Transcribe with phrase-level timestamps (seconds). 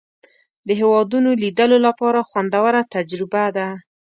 [0.67, 3.67] د هېوادونو لیدلو لپاره خوندوره تجربه ده.